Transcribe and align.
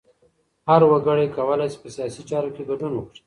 هر 0.69 0.81
وګړی 0.91 1.27
کولای 1.37 1.69
سي 1.73 1.77
په 1.83 1.89
سياسي 1.95 2.21
چارو 2.29 2.53
کي 2.55 2.61
ګډون 2.69 2.93
وکړي. 2.95 3.19